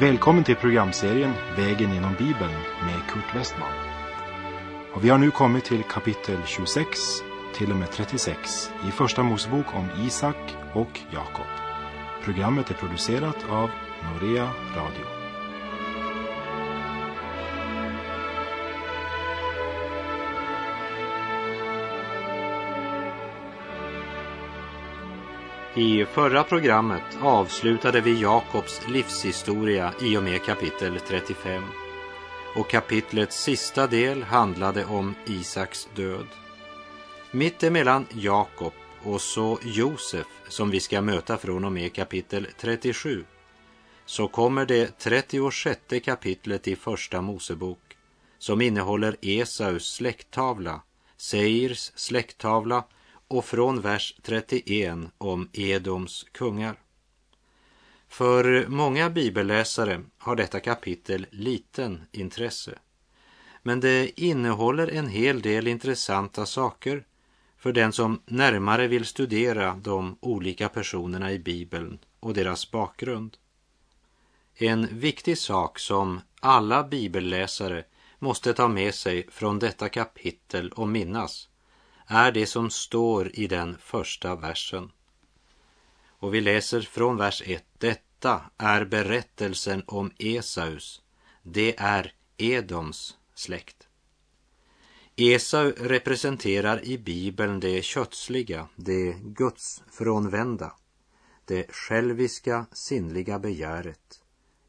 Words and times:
Välkommen 0.00 0.44
till 0.44 0.56
programserien 0.56 1.32
Vägen 1.56 1.94
genom 1.94 2.14
Bibeln 2.18 2.52
med 2.86 3.08
Kurt 3.08 3.36
Westman. 3.36 3.72
Och 4.94 5.04
vi 5.04 5.08
har 5.08 5.18
nu 5.18 5.30
kommit 5.30 5.64
till 5.64 5.82
kapitel 5.82 6.38
26 6.46 6.98
till 7.54 7.70
och 7.70 7.76
med 7.76 7.90
36 7.90 8.70
i 8.88 8.90
Första 8.90 9.22
Mosebok 9.22 9.74
om 9.74 9.88
Isak 10.06 10.56
och 10.74 11.00
Jakob. 11.10 11.46
Programmet 12.24 12.70
är 12.70 12.74
producerat 12.74 13.36
av 13.50 13.70
Norea 14.02 14.50
Radio. 14.76 15.19
I 25.80 26.04
förra 26.04 26.44
programmet 26.44 27.18
avslutade 27.22 28.00
vi 28.00 28.20
Jakobs 28.20 28.88
livshistoria 28.88 29.92
i 30.02 30.16
och 30.16 30.22
med 30.22 30.44
kapitel 30.44 31.00
35. 31.08 31.62
Och 32.56 32.70
kapitlets 32.70 33.42
sista 33.42 33.86
del 33.86 34.22
handlade 34.22 34.84
om 34.84 35.14
Isaks 35.26 35.88
död. 35.94 36.26
Mitt 37.30 37.62
emellan 37.62 38.06
Jakob 38.14 38.72
och 39.02 39.20
så 39.20 39.58
Josef, 39.62 40.26
som 40.48 40.70
vi 40.70 40.80
ska 40.80 41.00
möta 41.02 41.36
från 41.36 41.64
och 41.64 41.72
med 41.72 41.92
kapitel 41.92 42.46
37, 42.56 43.24
så 44.06 44.28
kommer 44.28 44.66
det 44.66 44.98
36 44.98 45.80
kapitlet 46.04 46.68
i 46.68 46.76
Första 46.76 47.20
Mosebok 47.20 47.96
som 48.38 48.60
innehåller 48.60 49.16
Esaus 49.22 49.94
släkttavla, 49.94 50.80
Seirs 51.16 51.92
släkttavla 51.94 52.84
och 53.30 53.44
från 53.44 53.80
vers 53.80 54.14
31 54.22 54.98
om 55.18 55.48
Edoms 55.52 56.26
kungar. 56.32 56.76
För 58.08 58.66
många 58.68 59.10
bibelläsare 59.10 60.02
har 60.18 60.36
detta 60.36 60.60
kapitel 60.60 61.26
liten 61.30 62.02
intresse. 62.12 62.78
Men 63.62 63.80
det 63.80 64.20
innehåller 64.20 64.88
en 64.88 65.08
hel 65.08 65.42
del 65.42 65.66
intressanta 65.66 66.46
saker 66.46 67.04
för 67.58 67.72
den 67.72 67.92
som 67.92 68.22
närmare 68.26 68.88
vill 68.88 69.04
studera 69.04 69.74
de 69.82 70.16
olika 70.20 70.68
personerna 70.68 71.32
i 71.32 71.38
Bibeln 71.38 71.98
och 72.20 72.34
deras 72.34 72.70
bakgrund. 72.70 73.36
En 74.54 74.98
viktig 74.98 75.38
sak 75.38 75.78
som 75.78 76.20
alla 76.40 76.84
bibelläsare 76.84 77.84
måste 78.18 78.54
ta 78.54 78.68
med 78.68 78.94
sig 78.94 79.26
från 79.30 79.58
detta 79.58 79.88
kapitel 79.88 80.72
och 80.72 80.88
minnas 80.88 81.49
är 82.10 82.32
det 82.32 82.46
som 82.46 82.70
står 82.70 83.30
i 83.38 83.46
den 83.46 83.76
första 83.78 84.36
versen. 84.36 84.92
Och 86.08 86.34
vi 86.34 86.40
läser 86.40 86.80
från 86.80 87.16
vers 87.16 87.42
1. 87.46 87.64
Detta 87.78 88.40
är 88.56 88.84
berättelsen 88.84 89.82
om 89.86 90.10
Esaus. 90.18 91.02
Det 91.42 91.74
är 91.78 92.14
Edoms 92.36 93.16
släkt. 93.34 93.88
Esau 95.16 95.72
representerar 95.76 96.84
i 96.84 96.98
Bibeln 96.98 97.60
det 97.60 97.82
kötsliga, 97.82 98.68
det 98.76 99.12
gudsfrånvända, 99.22 100.72
det 101.44 101.72
själviska 101.72 102.66
sinnliga 102.72 103.38
begäret, 103.38 104.22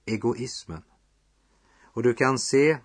egoismen. 0.05 0.83
Och 1.83 2.03
du 2.03 2.13
kan 2.13 2.39
se 2.39 2.77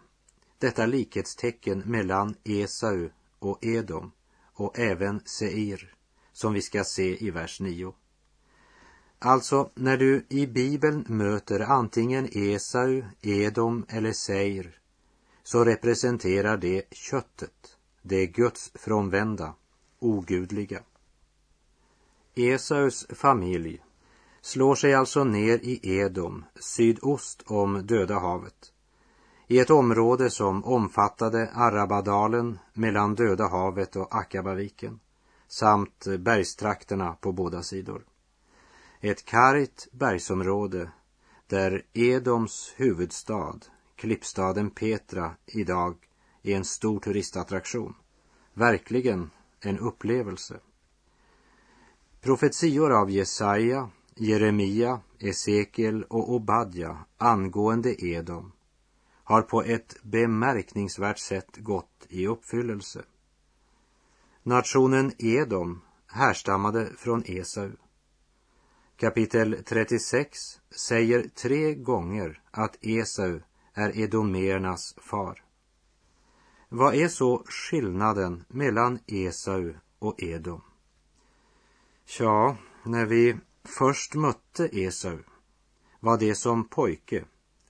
detta 0.59 0.87
likhetstecken 0.87 1.79
mellan 1.79 2.35
Esau 2.45 3.09
och 3.39 3.65
Edom 3.65 4.13
och 4.57 4.79
även 4.79 5.21
Seir, 5.25 5.95
som 6.33 6.53
vi 6.53 6.63
ska 6.63 6.85
se 6.85 7.25
i 7.27 7.31
vers 7.31 7.61
9. 7.61 7.95
Alltså, 9.19 9.71
när 9.75 9.97
du 9.97 10.27
i 10.29 10.47
Bibeln 10.47 11.05
möter 11.09 11.61
antingen 11.61 12.29
Esau, 12.33 13.03
Edom 13.21 13.87
eller 13.89 14.13
Seir, 14.13 14.79
så 15.43 15.65
representerar 15.65 16.57
det 16.57 16.83
köttet, 16.91 17.77
det 18.03 18.27
Guds 18.27 18.73
frånvända, 18.75 19.55
ogudliga. 19.99 20.83
Esaus 22.35 23.07
familj 23.11 23.83
slår 24.41 24.75
sig 24.75 24.95
alltså 24.95 25.25
ner 25.25 25.59
i 25.59 25.81
Edom, 25.83 26.45
sydost 26.61 27.43
om 27.47 27.87
Döda 27.87 28.19
havet, 28.19 28.73
i 29.47 29.59
ett 29.59 29.71
område 29.71 30.31
som 30.31 30.65
omfattade 30.65 31.51
Arabadalen 31.55 32.59
mellan 32.73 33.15
Döda 33.15 33.49
havet 33.49 33.97
och 33.97 34.15
Akabaviken 34.15 35.01
samt 35.49 36.07
bergstrakterna 36.19 37.13
på 37.13 37.33
båda 37.33 37.63
sidor. 37.63 38.05
Ett 39.01 39.25
kargt 39.25 39.89
bergsområde 39.93 40.91
där 41.47 41.83
Edoms 41.93 42.73
huvudstad, 42.77 43.59
klippstaden 43.97 44.71
Petra, 44.71 45.31
idag 45.47 45.97
är 46.43 46.57
en 46.57 46.65
stor 46.65 47.01
turistattraktion. 47.01 47.95
Verkligen 48.55 49.31
en 49.61 49.79
upplevelse. 49.79 50.61
Profetior 52.21 52.93
av 52.93 53.11
Jesaja, 53.11 53.91
Jeremia, 54.15 55.01
Esekiel 55.19 56.05
och 56.05 56.33
Obadja 56.33 56.99
angående 57.19 58.05
Edom 58.05 58.53
har 59.27 59.43
på 59.43 59.63
ett 59.63 59.97
bemärkningsvärt 60.03 61.19
sätt 61.19 61.57
gått 61.57 62.07
i 62.09 62.27
uppfyllelse. 62.27 63.05
Nationen 64.43 65.13
Edom 65.19 65.83
härstammade 66.07 66.91
från 66.97 67.23
Esau. 67.27 67.71
Kapitel 68.97 69.65
36 69.65 70.39
säger 70.71 71.29
tre 71.29 71.75
gånger 71.75 72.43
att 72.51 72.77
Esau 72.81 73.41
är 73.75 73.99
edomernas 73.99 74.95
far. 74.99 75.45
Vad 76.69 76.95
är 76.95 77.09
så 77.09 77.45
skillnaden 77.47 78.45
mellan 78.49 78.99
Esau 79.07 79.75
och 79.99 80.23
Edom? 80.23 80.63
Ja, 82.19 82.57
när 82.85 83.07
vi 83.07 83.37
först 83.65 84.15
mötte 84.15 84.69
Esau 84.73 85.19
var 86.01 86.19
det 86.19 86.35
som 86.35 86.69
pojke 86.69 87.25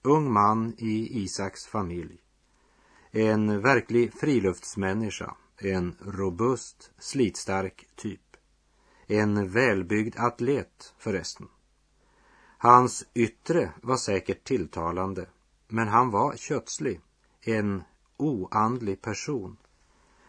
ung 0.07 0.33
man 0.33 0.75
i 0.79 1.23
Isaks 1.23 1.67
familj. 1.67 2.21
En 3.11 3.61
verklig 3.61 4.13
friluftsmänniska, 4.15 5.37
en 5.59 5.97
robust, 6.01 6.91
slitstark 6.99 7.87
typ. 7.97 8.37
En 9.07 9.51
välbyggd 9.51 10.15
atlet 10.19 10.95
förresten. 10.99 11.49
Hans 12.59 13.05
yttre 13.15 13.73
var 13.83 13.97
säkert 13.97 14.45
tilltalande, 14.45 15.27
men 15.69 15.89
han 15.89 16.11
var 16.11 16.37
kötslig, 16.37 17.01
en 17.41 17.83
oandlig 18.17 19.03
person 19.03 19.57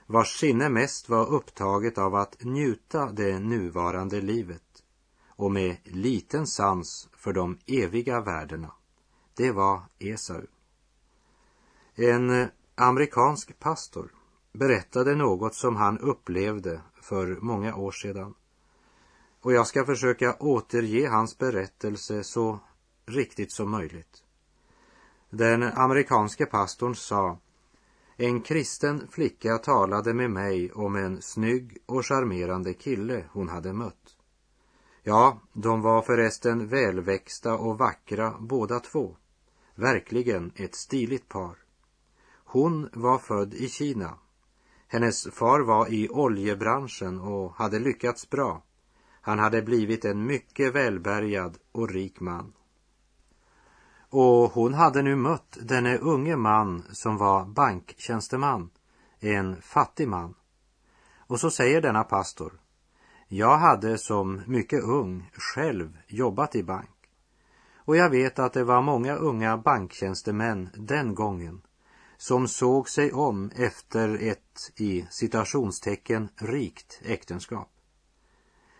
vars 0.09 0.39
sinne 0.39 0.69
mest 0.69 1.09
var 1.09 1.29
upptaget 1.29 1.97
av 1.97 2.16
att 2.16 2.43
njuta 2.43 3.11
det 3.11 3.39
nuvarande 3.39 4.21
livet 4.21 4.83
och 5.27 5.51
med 5.51 5.77
liten 5.83 6.47
sans 6.47 7.09
för 7.17 7.33
de 7.33 7.57
eviga 7.66 8.21
värdena 8.21 8.71
det 9.37 9.51
var 9.51 9.81
Esau. 9.99 10.41
En 11.95 12.29
eh, 12.29 12.47
amerikansk 12.75 13.59
pastor 13.59 14.13
berättade 14.53 15.15
något 15.15 15.55
som 15.55 15.75
han 15.75 15.99
upplevde 15.99 16.81
för 17.01 17.37
många 17.41 17.75
år 17.75 17.91
sedan. 17.91 18.33
Och 19.41 19.53
jag 19.53 19.67
ska 19.67 19.85
försöka 19.85 20.35
återge 20.39 21.07
hans 21.07 21.37
berättelse 21.37 22.23
så 22.23 22.59
riktigt 23.05 23.51
som 23.51 23.69
möjligt. 23.69 24.23
Den 25.29 25.63
amerikanske 25.63 26.45
pastorn 26.45 26.95
sa 26.95 27.37
en 28.16 28.41
kristen 28.41 29.07
flicka 29.11 29.57
talade 29.57 30.13
med 30.13 30.31
mig 30.31 30.72
om 30.72 30.95
en 30.95 31.22
snygg 31.22 31.78
och 31.85 32.05
charmerande 32.05 32.73
kille 32.73 33.23
hon 33.31 33.49
hade 33.49 33.73
mött. 33.73 34.17
Ja, 35.03 35.40
de 35.53 35.81
var 35.81 36.01
förresten 36.01 36.67
välväxta 36.67 37.57
och 37.57 37.78
vackra 37.78 38.33
båda 38.40 38.79
två. 38.79 39.16
Verkligen 39.79 40.52
ett 40.56 40.76
stiligt 40.76 41.29
par. 41.29 41.58
Hon 42.46 42.90
var 42.94 43.18
född 43.18 43.53
i 43.53 43.70
Kina. 43.70 44.18
Hennes 44.88 45.28
far 45.32 45.59
var 45.59 45.94
i 45.94 46.09
oljebranschen 46.09 47.20
och 47.20 47.53
hade 47.56 47.79
lyckats 47.79 48.29
bra. 48.29 48.64
Han 49.22 49.40
hade 49.40 49.62
blivit 49.62 50.06
en 50.06 50.26
mycket 50.26 50.76
välbärgad 50.76 51.58
och 51.72 51.90
rik 51.90 52.20
man. 52.20 52.53
Och 54.09 54.52
hon 54.52 54.74
hade 54.74 55.02
nu 55.02 55.16
mött 55.16 55.58
denne 55.62 55.97
unge 55.97 56.35
man 56.35 56.84
som 56.91 57.18
var 57.18 57.46
banktjänsteman, 57.46 58.70
en 59.20 59.62
fattig 59.62 60.08
man. 60.08 60.35
Och 61.18 61.40
så 61.40 61.52
säger 61.52 61.82
denna 61.82 62.03
pastor, 62.03 62.59
jag 63.28 63.58
hade 63.58 63.97
som 63.97 64.41
mycket 64.47 64.84
ung 64.84 65.32
själv 65.34 65.97
jobbat 66.08 66.56
i 66.56 66.64
bank. 66.64 66.97
Och 67.87 67.95
jag 67.97 68.09
vet 68.09 68.39
att 68.39 68.53
det 68.53 68.63
var 68.63 68.81
många 68.81 69.16
unga 69.16 69.57
banktjänstemän 69.57 70.69
den 70.73 71.16
gången 71.16 71.61
som 72.17 72.47
såg 72.47 72.89
sig 72.89 73.11
om 73.11 73.51
efter 73.55 74.23
ett 74.23 74.72
i 74.75 75.07
citationstecken 75.09 76.29
rikt 76.35 77.01
äktenskap. 77.05 77.69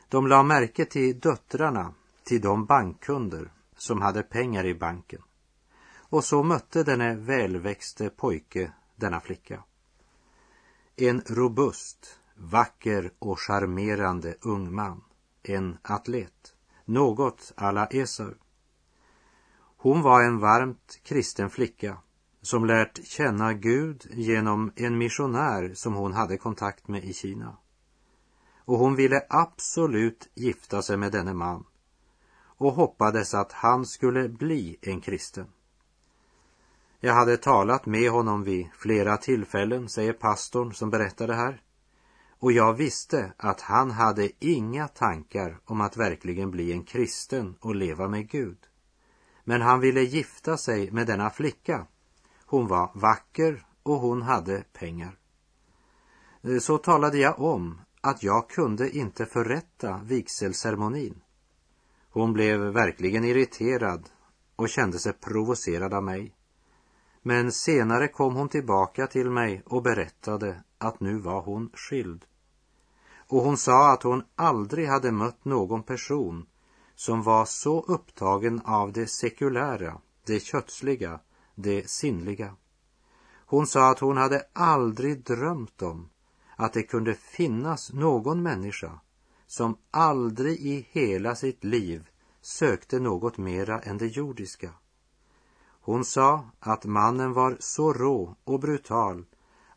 De 0.10 0.28
la 0.28 0.44
märke 0.44 0.86
till 0.86 1.20
döttrarna 1.20 1.94
till 2.24 2.42
de 2.42 2.66
bankkunder 2.66 3.52
som 3.78 4.02
hade 4.02 4.24
pengar 4.24 4.66
i 4.66 4.76
banken. 4.76 5.22
Och 5.96 6.24
så 6.24 6.44
mötte 6.44 6.84
denne 6.84 7.16
välväxte 7.16 8.10
pojke 8.10 8.72
denna 8.96 9.20
flicka. 9.20 9.64
En 10.96 11.22
robust, 11.26 12.20
vacker 12.36 13.12
och 13.20 13.40
charmerande 13.40 14.36
ung 14.42 14.76
man. 14.76 15.04
En 15.44 15.78
atlet. 15.82 16.54
Något 16.86 17.54
alla 17.56 17.86
Esau. 17.86 18.34
Hon 19.78 20.02
var 20.02 20.24
en 20.24 20.40
varmt 20.40 21.00
kristen 21.04 21.50
flicka 21.50 21.98
som 22.42 22.66
lärt 22.66 23.06
känna 23.06 23.54
Gud 23.54 24.08
genom 24.12 24.72
en 24.76 24.98
missionär 24.98 25.74
som 25.74 25.94
hon 25.94 26.14
hade 26.14 26.38
kontakt 26.38 26.88
med 26.88 27.04
i 27.04 27.14
Kina. 27.14 27.58
Och 28.66 28.78
hon 28.78 28.96
ville 28.96 29.26
absolut 29.30 30.30
gifta 30.36 30.82
sig 30.82 30.98
med 30.98 31.12
denne 31.12 31.34
man 31.34 31.66
och 32.58 32.74
hoppades 32.74 33.34
att 33.34 33.52
han 33.52 33.86
skulle 33.86 34.30
bli 34.30 34.78
en 34.82 35.02
kristen. 35.02 35.48
Jag 37.00 37.14
hade 37.14 37.38
talat 37.38 37.86
med 37.86 38.12
honom 38.12 38.44
vid 38.44 38.68
flera 38.78 39.18
tillfällen, 39.18 39.90
säger 39.90 40.14
pastorn 40.14 40.74
som 40.74 40.90
berättade 40.90 41.34
här. 41.34 41.62
Och 42.40 42.52
jag 42.52 42.74
visste 42.74 43.34
att 43.38 43.62
han 43.62 43.92
hade 43.92 44.30
inga 44.40 44.88
tankar 44.88 45.60
om 45.66 45.82
att 45.82 45.98
verkligen 45.98 46.52
bli 46.52 46.72
en 46.72 46.84
kristen 46.84 47.56
och 47.60 47.76
leva 47.76 48.08
med 48.08 48.30
Gud. 48.30 48.58
Men 49.50 49.62
han 49.62 49.80
ville 49.80 50.02
gifta 50.02 50.58
sig 50.58 50.92
med 50.92 51.08
denna 51.08 51.30
flicka. 51.30 51.88
Hon 52.46 52.68
var 52.68 52.92
vacker 52.94 53.66
och 53.84 54.00
hon 54.00 54.22
hade 54.22 54.64
pengar. 54.74 55.18
Eh, 56.42 56.58
så 56.58 56.78
talade 56.78 57.18
jag 57.18 57.40
om 57.40 57.82
att 58.02 58.24
jag 58.24 58.50
kunde 58.50 58.90
inte 58.90 59.26
förrätta 59.26 60.02
vigselceremonin. 60.04 61.22
Hon 62.10 62.34
blev 62.34 62.60
verkligen 62.60 63.24
irriterad 63.24 64.10
och 64.56 64.70
kände 64.70 65.00
sig 65.00 65.14
provocerad 65.14 65.94
av 65.94 66.04
mig. 66.04 66.36
Men 67.22 67.52
senare 67.52 68.08
kom 68.08 68.36
hon 68.36 68.50
tillbaka 68.50 69.08
till 69.08 69.30
mig 69.30 69.64
och 69.66 69.84
berättade 69.84 70.64
att 70.78 71.00
nu 71.00 71.20
var 71.20 71.42
hon 71.42 71.70
skild. 71.74 72.26
Och 73.30 73.42
hon 73.42 73.58
sa 73.58 73.94
att 73.94 74.04
hon 74.04 74.24
aldrig 74.36 74.88
hade 74.88 75.12
mött 75.12 75.46
någon 75.46 75.84
person 75.84 76.46
som 76.98 77.24
var 77.24 77.46
så 77.46 77.82
upptagen 77.82 78.62
av 78.66 78.92
det 78.92 79.08
sekulära, 79.08 80.02
det 80.26 80.40
kötsliga, 80.40 81.20
det 81.56 81.90
sinnliga. 81.90 82.56
Hon 83.46 83.68
sa 83.68 83.92
att 83.92 84.00
hon 84.00 84.18
hade 84.18 84.48
aldrig 84.54 85.24
drömt 85.24 85.82
om 85.82 86.10
att 86.56 86.74
det 86.74 86.84
kunde 86.84 87.14
finnas 87.14 87.94
någon 87.94 88.44
människa 88.44 89.00
som 89.48 89.78
aldrig 89.92 90.60
i 90.60 90.88
hela 90.92 91.36
sitt 91.36 91.64
liv 91.64 92.10
sökte 92.42 93.00
något 93.00 93.38
mera 93.38 93.80
än 93.80 93.98
det 93.98 94.08
jordiska. 94.08 94.74
Hon 95.82 96.06
sa 96.06 96.50
att 96.60 96.86
mannen 96.86 97.34
var 97.34 97.58
så 97.60 97.94
rå 97.94 98.36
och 98.44 98.60
brutal 98.60 99.26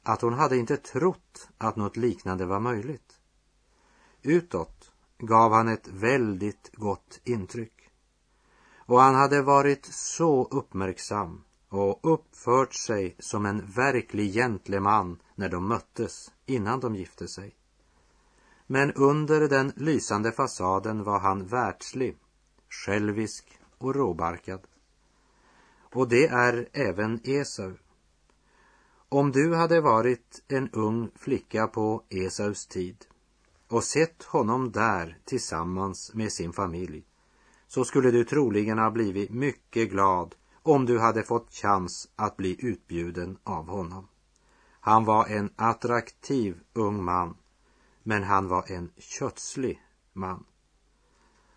att 0.03 0.21
hon 0.21 0.35
hade 0.35 0.57
inte 0.57 0.77
trott 0.77 1.49
att 1.59 1.77
något 1.77 1.97
liknande 1.97 2.47
var 2.47 2.61
möjligt. 2.61 3.21
Utåt 4.23 4.80
gav 5.21 5.53
han 5.53 5.69
ett 5.69 5.89
väldigt 5.89 6.71
gott 6.73 7.21
intryck. 7.25 7.91
Och 8.77 9.01
han 9.01 9.15
hade 9.15 9.43
varit 9.43 9.85
så 9.87 10.45
uppmärksam 10.51 11.45
och 11.69 12.01
uppfört 12.03 12.75
sig 12.75 13.17
som 13.19 13.47
en 13.47 13.67
verklig 13.67 14.35
gentleman 14.35 15.23
när 15.35 15.49
de 15.49 15.69
möttes 15.69 16.33
innan 16.47 16.81
de 16.81 16.95
gifte 16.95 17.29
sig. 17.29 17.57
Men 18.67 18.93
under 18.93 19.49
den 19.49 19.73
lysande 19.77 20.33
fasaden 20.33 21.05
var 21.05 21.19
han 21.19 21.47
världslig, 21.47 22.17
självisk 22.69 23.59
och 23.79 23.95
råbarkad. 23.95 24.61
Och 25.95 26.09
det 26.09 26.27
är 26.27 26.69
även 26.73 27.21
Esau. 27.25 27.73
Om 29.09 29.33
du 29.33 29.55
hade 29.55 29.81
varit 29.81 30.43
en 30.49 30.71
ung 30.71 31.11
flicka 31.15 31.67
på 31.67 32.05
Esaus 32.09 32.67
tid 32.67 33.07
och 33.71 33.85
sett 33.85 34.23
honom 34.23 34.73
där 34.73 35.19
tillsammans 35.25 36.15
med 36.15 36.33
sin 36.33 36.53
familj 36.53 37.05
så 37.67 37.85
skulle 37.85 38.11
du 38.11 38.25
troligen 38.25 38.79
ha 38.79 38.91
blivit 38.91 39.31
mycket 39.31 39.91
glad 39.91 40.35
om 40.63 40.87
du 40.87 40.99
hade 40.99 41.23
fått 41.23 41.53
chans 41.53 42.09
att 42.17 42.37
bli 42.37 42.57
utbjuden 42.59 43.39
av 43.45 43.69
honom. 43.69 44.09
Han 44.81 45.05
var 45.05 45.27
en 45.27 45.51
attraktiv 45.57 46.61
ung 46.73 47.05
man, 47.05 47.37
men 48.03 48.23
han 48.23 48.49
var 48.49 48.73
en 48.73 48.91
kötslig 48.99 49.83
man. 50.13 50.45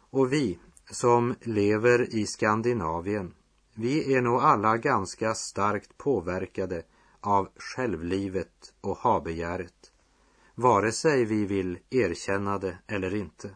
Och 0.09 0.33
vi 0.33 0.59
som 0.91 1.35
lever 1.41 2.15
i 2.15 2.25
Skandinavien, 2.25 3.33
vi 3.73 4.15
är 4.15 4.21
nog 4.21 4.41
alla 4.41 4.77
ganska 4.77 5.33
starkt 5.33 5.97
påverkade 5.97 6.83
av 7.21 7.49
självlivet 7.55 8.73
och 8.81 8.97
habegäret, 8.97 9.92
vare 10.55 10.91
sig 10.91 11.25
vi 11.25 11.45
vill 11.45 11.79
erkänna 11.89 12.57
det 12.57 12.77
eller 12.87 13.15
inte. 13.15 13.49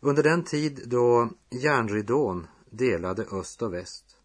Under 0.00 0.22
den 0.22 0.44
tid 0.44 0.82
då 0.86 1.30
järnridån 1.50 2.46
delade 2.70 3.22
öst 3.22 3.62
och 3.62 3.74
väst 3.74 4.16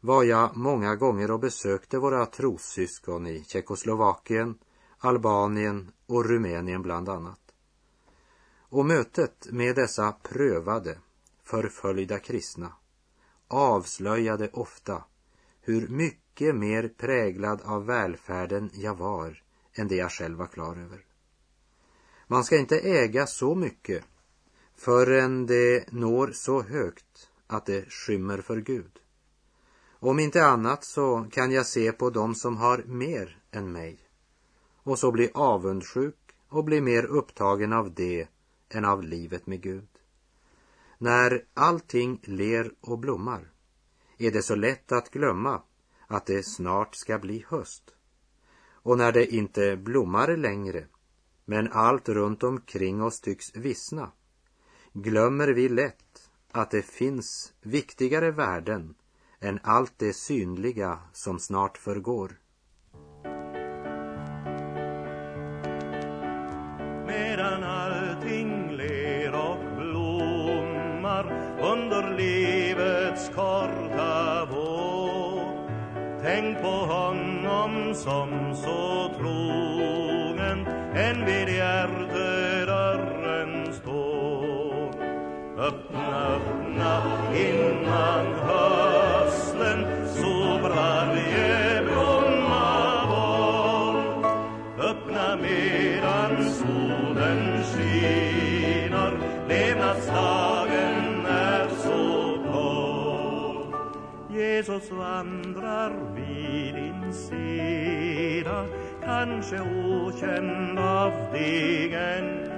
var 0.00 0.24
jag 0.24 0.56
många 0.56 0.96
gånger 0.96 1.30
och 1.30 1.40
besökte 1.40 1.98
våra 1.98 2.26
trossyskon 2.26 3.26
i 3.26 3.44
Tjeckoslovakien, 3.44 4.58
Albanien 4.98 5.92
och 6.06 6.24
Rumänien 6.24 6.82
bland 6.82 7.08
annat. 7.08 7.40
Och 8.58 8.86
mötet 8.86 9.46
med 9.50 9.76
dessa 9.76 10.12
prövade, 10.12 10.98
förföljda 11.42 12.18
kristna 12.18 12.72
avslöjade 13.48 14.50
ofta 14.52 15.04
hur 15.60 15.88
mycket 15.88 16.54
mer 16.56 16.88
präglad 16.88 17.60
av 17.64 17.86
välfärden 17.86 18.70
jag 18.74 18.94
var 18.94 19.42
än 19.74 19.88
det 19.88 19.96
jag 19.96 20.10
själv 20.10 20.38
var 20.38 20.46
klar 20.46 20.76
över. 20.76 21.04
Man 22.26 22.44
ska 22.44 22.58
inte 22.58 22.78
äga 22.78 23.26
så 23.26 23.54
mycket 23.54 24.04
förrän 24.74 25.46
det 25.46 25.92
når 25.92 26.30
så 26.32 26.62
högt 26.62 27.30
att 27.46 27.66
det 27.66 27.90
skymmer 27.90 28.38
för 28.38 28.60
Gud. 28.60 28.98
Om 29.88 30.18
inte 30.18 30.46
annat 30.46 30.84
så 30.84 31.26
kan 31.30 31.52
jag 31.52 31.66
se 31.66 31.92
på 31.92 32.10
dem 32.10 32.34
som 32.34 32.56
har 32.56 32.82
mer 32.86 33.42
än 33.50 33.72
mig 33.72 33.98
och 34.82 34.98
så 34.98 35.12
bli 35.12 35.30
avundsjuk 35.34 36.16
och 36.48 36.64
bli 36.64 36.80
mer 36.80 37.04
upptagen 37.04 37.72
av 37.72 37.94
det 37.94 38.28
än 38.68 38.84
av 38.84 39.02
livet 39.02 39.46
med 39.46 39.62
Gud. 39.62 39.88
När 40.98 41.44
allting 41.54 42.20
ler 42.24 42.72
och 42.80 42.98
blommar 42.98 43.52
är 44.18 44.30
det 44.30 44.42
så 44.42 44.54
lätt 44.54 44.92
att 44.92 45.10
glömma 45.10 45.62
att 46.06 46.26
det 46.26 46.42
snart 46.42 46.94
ska 46.94 47.18
bli 47.18 47.44
höst. 47.48 47.94
Och 48.82 48.98
när 48.98 49.12
det 49.12 49.34
inte 49.34 49.76
blommar 49.76 50.36
längre, 50.36 50.86
men 51.44 51.72
allt 51.72 52.08
runt 52.08 52.42
omkring 52.42 53.02
oss 53.02 53.20
tycks 53.20 53.56
vissna, 53.56 54.12
glömmer 54.92 55.48
vi 55.48 55.68
lätt 55.68 56.30
att 56.52 56.70
det 56.70 56.82
finns 56.82 57.52
viktigare 57.62 58.30
värden 58.30 58.94
än 59.40 59.60
allt 59.62 59.92
det 59.96 60.12
synliga 60.12 60.98
som 61.12 61.38
snart 61.38 61.78
förgår. 61.78 62.40
Som 78.04 78.54
så 78.54 79.10
trogen 79.18 80.66
än 80.94 81.24
vid 81.24 81.48
hjärtedörren 81.48 83.72
står. 83.72 84.90
Öppna, 85.58 86.34
öppna 86.34 87.02
innan 87.36 88.26
hösten 88.34 89.86
så 90.14 90.58
varje 90.62 91.69
Jesus 104.60 104.90
vandrar 104.90 105.92
vid 106.14 106.74
din 106.74 107.12
sida 107.12 108.66
Kanske 109.04 109.60
okänd 109.60 110.78
av 110.78 111.12
dig 111.32 111.94
än 111.94 112.50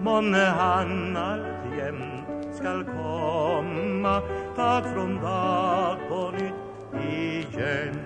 Månne 0.00 0.38
han 0.38 1.16
alltjämt 1.16 2.56
skall 2.56 2.84
komma 2.84 4.22
dag 4.56 4.84
från 4.94 5.20
dag 5.22 5.96
på 6.08 6.30
nytt 6.30 7.04
igen. 7.04 8.00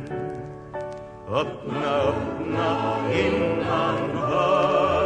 Öppna, 1.29 1.95
öppna 1.95 2.97
innan 3.13 4.11
hör. 4.17 5.00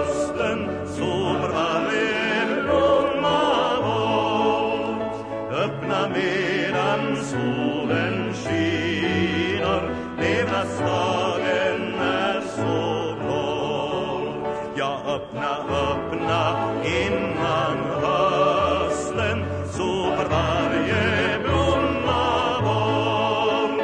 Öppna 16.14 16.84
innan 16.84 17.76
hösten 18.02 19.44
sopar 19.72 20.28
varje 20.30 21.38
blomma 21.38 22.60
bort. 22.62 23.80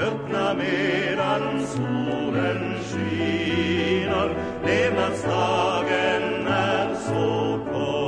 Öppna 0.00 0.54
medan 0.54 1.66
solen 1.66 2.74
skiner, 2.84 4.36
levnadsdagen 4.66 6.46
är 6.46 6.94
så 6.94 7.58
kort. 7.72 8.00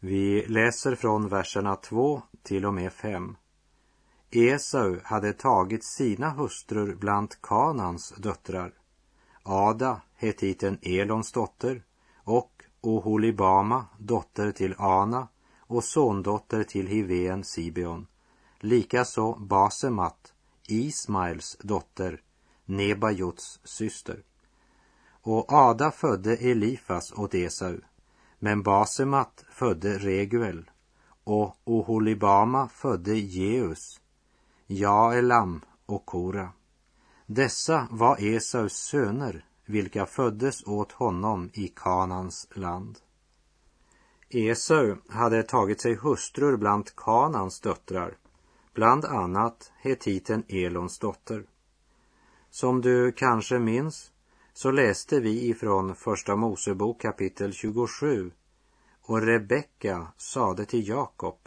Vi 0.00 0.44
läser 0.48 0.94
från 0.94 1.28
verserna 1.28 1.76
2 1.76 2.22
till 2.46 2.66
och 2.66 2.74
med 2.74 2.92
5. 2.92 3.36
Esau 4.30 4.96
hade 5.04 5.32
tagit 5.32 5.84
sina 5.84 6.30
hustrur 6.30 6.94
bland 6.94 7.42
Kanans 7.42 8.14
döttrar. 8.16 8.72
Ada, 9.42 10.00
hetiten 10.16 10.78
Elons 10.82 11.32
dotter, 11.32 11.82
och 12.24 12.62
Oholibama, 12.80 13.86
dotter 13.98 14.52
till 14.52 14.74
Ana 14.78 15.28
och 15.58 15.84
sondotter 15.84 16.64
till 16.64 16.86
Hiven 16.86 17.44
Sibeon. 17.44 18.06
Likaså 18.60 19.34
Basemat, 19.34 20.32
Ismaels 20.68 21.56
dotter, 21.60 22.22
Nebajots 22.64 23.60
syster. 23.64 24.22
Och 25.22 25.52
Ada 25.52 25.90
födde 25.90 26.36
Elifas 26.36 27.12
åt 27.12 27.34
Esau, 27.34 27.80
men 28.38 28.62
Basemat 28.62 29.44
födde 29.50 29.98
Reguel 29.98 30.70
och 31.26 31.56
Oholibama 31.64 32.68
födde 32.68 33.14
Jeus, 33.14 34.00
Jaelam 34.66 35.60
och 35.86 36.06
Kora. 36.06 36.52
Dessa 37.26 37.88
var 37.90 38.16
Esaus 38.20 38.72
söner, 38.72 39.44
vilka 39.64 40.06
föddes 40.06 40.66
åt 40.66 40.92
honom 40.92 41.50
i 41.52 41.68
Kanans 41.68 42.48
land. 42.54 42.98
Esau 44.28 44.96
hade 45.08 45.42
tagit 45.42 45.80
sig 45.80 45.94
hustrur 45.94 46.56
bland 46.56 46.96
Kanans 46.96 47.60
döttrar, 47.60 48.16
bland 48.74 49.04
annat 49.04 49.72
hetiten 49.82 50.44
Elons 50.48 50.98
dotter. 50.98 51.46
Som 52.50 52.80
du 52.80 53.12
kanske 53.12 53.58
minns 53.58 54.12
så 54.52 54.70
läste 54.70 55.20
vi 55.20 55.48
ifrån 55.48 55.94
Första 55.94 56.36
Mosebok 56.36 57.00
kapitel 57.00 57.52
27 57.52 58.30
och 59.06 59.22
Rebecka 59.22 60.06
sade 60.16 60.64
till 60.64 60.88
Jakob, 60.88 61.38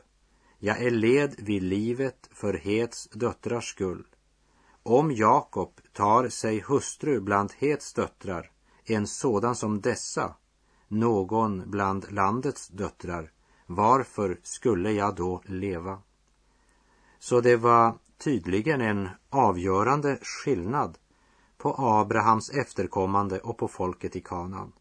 jag 0.59 0.83
är 0.83 0.91
led 0.91 1.35
vid 1.37 1.63
livet 1.63 2.29
för 2.31 2.53
Hets 2.53 3.09
döttrars 3.09 3.69
skull. 3.69 4.07
Om 4.83 5.11
Jakob 5.11 5.81
tar 5.93 6.29
sig 6.29 6.59
hustru 6.59 7.21
bland 7.21 7.53
Hets 7.57 7.93
döttrar, 7.93 8.51
en 8.85 9.07
sådan 9.07 9.55
som 9.55 9.81
dessa, 9.81 10.35
någon 10.87 11.69
bland 11.71 12.11
landets 12.11 12.67
döttrar, 12.67 13.31
varför 13.65 14.39
skulle 14.43 14.91
jag 14.91 15.15
då 15.15 15.41
leva? 15.45 16.01
Så 17.19 17.41
det 17.41 17.55
var 17.55 17.97
tydligen 18.17 18.81
en 18.81 19.09
avgörande 19.29 20.19
skillnad 20.21 20.97
på 21.57 21.75
Abrahams 21.77 22.49
efterkommande 22.49 23.39
och 23.39 23.57
på 23.57 23.67
folket 23.67 24.15
i 24.15 24.21
Kanaan. 24.21 24.71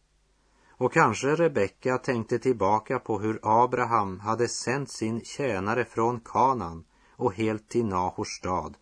Och 0.79 0.93
kanske 0.93 1.35
Rebecka 1.35 1.97
tänkte 1.97 2.39
tillbaka 2.39 2.99
på 2.99 3.19
hur 3.19 3.39
Abraham 3.43 4.19
hade 4.19 4.47
sänt 4.47 4.91
sin 4.91 5.21
tjänare 5.21 5.85
från 5.85 6.19
Kanaan 6.19 6.83
och 7.15 7.33
helt 7.33 7.69
till 7.69 7.85
Nahors 7.85 8.37
stad 8.37 8.77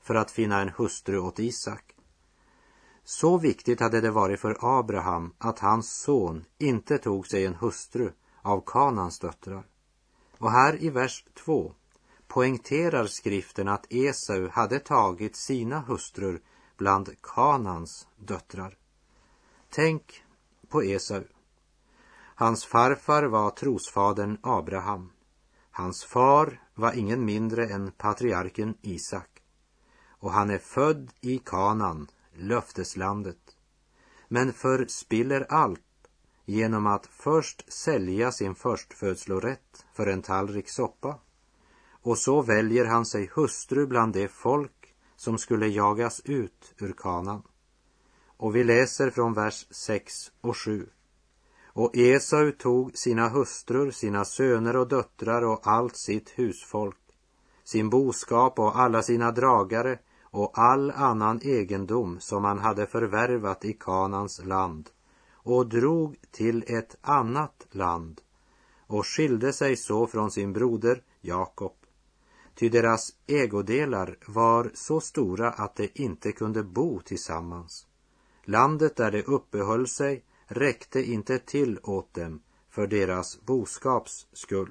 för 0.00 0.14
att 0.14 0.30
finna 0.30 0.60
en 0.60 0.68
hustru 0.68 1.18
åt 1.18 1.38
Isak. 1.38 1.96
Så 3.04 3.38
viktigt 3.38 3.80
hade 3.80 4.00
det 4.00 4.10
varit 4.10 4.40
för 4.40 4.56
Abraham 4.60 5.34
att 5.38 5.58
hans 5.58 6.02
son 6.02 6.44
inte 6.58 6.98
tog 6.98 7.26
sig 7.26 7.46
en 7.46 7.54
hustru 7.54 8.12
av 8.42 8.62
Kanans 8.66 9.18
döttrar. 9.18 9.66
Och 10.38 10.50
här 10.50 10.82
i 10.82 10.90
vers 10.90 11.24
2 11.44 11.74
poängterar 12.28 13.06
skriften 13.06 13.68
att 13.68 13.86
Esau 13.92 14.48
hade 14.48 14.78
tagit 14.78 15.36
sina 15.36 15.80
hustrur 15.80 16.42
bland 16.76 17.22
Kanans 17.22 18.08
döttrar. 18.16 18.78
Tänk 19.70 20.24
på 20.68 20.82
Esau. 20.82 21.22
Hans 22.40 22.64
farfar 22.64 23.22
var 23.22 23.50
trosfadern 23.50 24.38
Abraham. 24.42 25.12
Hans 25.70 26.04
far 26.04 26.62
var 26.74 26.92
ingen 26.92 27.24
mindre 27.24 27.66
än 27.66 27.92
patriarken 27.92 28.74
Isak. 28.82 29.42
Och 30.08 30.32
han 30.32 30.50
är 30.50 30.58
född 30.58 31.10
i 31.20 31.38
Kanan, 31.38 32.08
löfteslandet. 32.32 33.56
Men 34.28 34.52
förspiller 34.52 35.46
allt 35.48 36.08
genom 36.44 36.86
att 36.86 37.06
först 37.06 37.72
sälja 37.72 38.32
sin 38.32 38.54
förstfödslorätt 38.54 39.86
för 39.92 40.06
en 40.06 40.22
tallrik 40.22 40.68
soppa. 40.68 41.18
Och 42.02 42.18
så 42.18 42.42
väljer 42.42 42.84
han 42.84 43.06
sig 43.06 43.30
hustru 43.34 43.86
bland 43.86 44.12
det 44.12 44.28
folk 44.28 44.94
som 45.16 45.38
skulle 45.38 45.66
jagas 45.66 46.20
ut 46.24 46.74
ur 46.78 46.92
kanan. 46.92 47.42
Och 48.26 48.56
vi 48.56 48.64
läser 48.64 49.10
från 49.10 49.34
vers 49.34 49.66
6 49.70 50.32
och 50.40 50.56
7. 50.56 50.86
Och 51.72 51.96
Esau 51.96 52.52
tog 52.52 52.96
sina 52.96 53.28
hustrur, 53.28 53.90
sina 53.90 54.24
söner 54.24 54.76
och 54.76 54.88
döttrar 54.88 55.42
och 55.42 55.66
allt 55.66 55.96
sitt 55.96 56.30
husfolk, 56.30 56.96
sin 57.64 57.90
boskap 57.90 58.58
och 58.58 58.78
alla 58.78 59.02
sina 59.02 59.32
dragare 59.32 59.98
och 60.22 60.58
all 60.58 60.90
annan 60.90 61.40
egendom 61.42 62.20
som 62.20 62.44
han 62.44 62.58
hade 62.58 62.86
förvärvat 62.86 63.64
i 63.64 63.72
Kanans 63.72 64.44
land 64.44 64.90
och 65.32 65.68
drog 65.68 66.16
till 66.30 66.64
ett 66.66 66.96
annat 67.00 67.66
land 67.70 68.20
och 68.86 69.06
skilde 69.06 69.52
sig 69.52 69.76
så 69.76 70.06
från 70.06 70.30
sin 70.30 70.52
broder 70.52 71.02
Jakob. 71.20 71.76
Ty 72.54 72.68
deras 72.68 73.10
ägodelar 73.26 74.18
var 74.26 74.70
så 74.74 75.00
stora 75.00 75.50
att 75.50 75.76
de 75.76 75.90
inte 75.94 76.32
kunde 76.32 76.62
bo 76.62 77.00
tillsammans. 77.00 77.86
Landet 78.44 78.96
där 78.96 79.10
de 79.10 79.22
uppehöll 79.22 79.88
sig 79.88 80.24
räckte 80.50 81.02
inte 81.02 81.38
till 81.38 81.78
åt 81.82 82.14
dem 82.14 82.42
för 82.70 82.86
deras 82.86 83.40
boskaps 83.40 84.26
skull. 84.32 84.70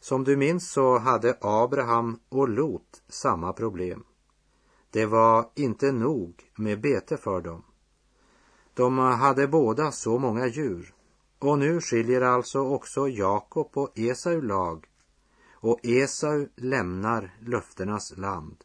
Som 0.00 0.24
du 0.24 0.36
minns 0.36 0.70
så 0.70 0.98
hade 0.98 1.38
Abraham 1.40 2.20
och 2.28 2.48
Lot 2.48 3.02
samma 3.08 3.52
problem. 3.52 4.04
Det 4.90 5.06
var 5.06 5.50
inte 5.54 5.92
nog 5.92 6.50
med 6.54 6.80
bete 6.80 7.16
för 7.16 7.40
dem. 7.40 7.64
De 8.74 8.98
hade 8.98 9.48
båda 9.48 9.92
så 9.92 10.18
många 10.18 10.46
djur 10.46 10.94
och 11.38 11.58
nu 11.58 11.80
skiljer 11.80 12.20
alltså 12.20 12.60
också 12.60 13.08
Jakob 13.08 13.70
och 13.74 13.98
Esau 13.98 14.40
lag 14.40 14.86
och 15.52 15.80
Esau 15.82 16.48
lämnar 16.56 17.36
löftenas 17.40 18.16
land 18.16 18.64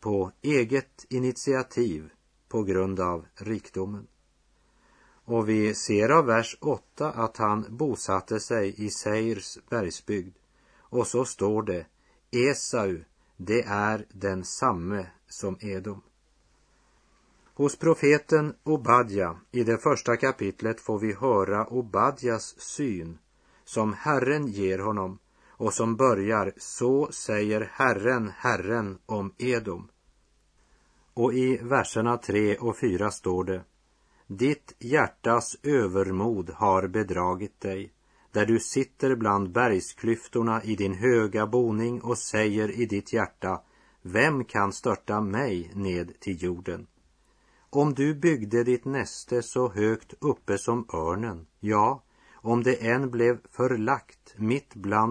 på 0.00 0.32
eget 0.42 1.06
initiativ 1.08 2.10
på 2.48 2.62
grund 2.62 3.00
av 3.00 3.26
rikdomen. 3.34 4.06
Och 5.30 5.48
vi 5.48 5.74
ser 5.74 6.08
av 6.08 6.26
vers 6.26 6.56
8 6.60 7.10
att 7.10 7.36
han 7.36 7.66
bosatte 7.68 8.40
sig 8.40 8.74
i 8.84 8.90
Seirs 8.90 9.58
bergsbygd. 9.68 10.36
Och 10.78 11.06
så 11.06 11.24
står 11.24 11.62
det 11.62 11.86
Esau, 12.30 12.98
det 13.36 13.62
är 13.62 14.06
den 14.08 14.44
samme 14.44 15.06
som 15.28 15.56
Edom. 15.60 16.02
Hos 17.54 17.76
profeten 17.76 18.54
Obadja 18.62 19.36
i 19.50 19.64
det 19.64 19.78
första 19.78 20.16
kapitlet 20.16 20.80
får 20.80 20.98
vi 20.98 21.12
höra 21.12 21.66
Obadjas 21.66 22.60
syn 22.60 23.18
som 23.64 23.92
Herren 23.92 24.46
ger 24.46 24.78
honom 24.78 25.18
och 25.46 25.74
som 25.74 25.96
börjar 25.96 26.52
Så 26.56 27.12
säger 27.12 27.70
Herren, 27.72 28.32
Herren 28.36 28.98
om 29.06 29.34
Edom. 29.38 29.88
Och 31.14 31.34
i 31.34 31.56
verserna 31.62 32.16
3 32.16 32.56
och 32.56 32.76
4 32.76 33.10
står 33.10 33.44
det 33.44 33.64
ditt 34.32 34.74
hjärtas 34.78 35.56
övermod 35.62 36.50
har 36.50 36.86
bedragit 36.86 37.60
dig 37.60 37.92
där 38.32 38.46
du 38.46 38.60
sitter 38.60 39.16
bland 39.16 39.52
bergsklyftorna 39.52 40.62
i 40.62 40.76
din 40.76 40.94
höga 40.94 41.46
boning 41.46 42.00
och 42.00 42.18
säger 42.18 42.70
i 42.70 42.86
ditt 42.86 43.12
hjärta 43.12 43.60
Vem 44.02 44.44
kan 44.44 44.72
störta 44.72 45.20
mig 45.20 45.70
ned 45.74 46.20
till 46.20 46.42
jorden? 46.42 46.86
Om 47.70 47.94
du 47.94 48.14
byggde 48.14 48.64
ditt 48.64 48.84
näste 48.84 49.42
så 49.42 49.68
högt 49.68 50.14
uppe 50.20 50.58
som 50.58 50.86
örnen, 50.92 51.46
ja, 51.60 52.02
om 52.34 52.62
det 52.62 52.86
än 52.88 53.10
blev 53.10 53.38
förlagt 53.50 54.34
mitt 54.36 54.74
bland 54.74 55.08